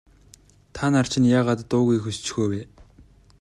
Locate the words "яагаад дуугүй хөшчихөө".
1.39-2.47